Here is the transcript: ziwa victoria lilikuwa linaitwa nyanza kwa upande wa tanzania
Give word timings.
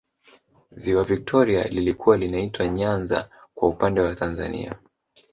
ziwa 0.71 1.03
victoria 1.03 1.63
lilikuwa 1.67 2.17
linaitwa 2.17 2.67
nyanza 2.67 3.29
kwa 3.55 3.69
upande 3.69 4.01
wa 4.01 4.15
tanzania 4.15 4.75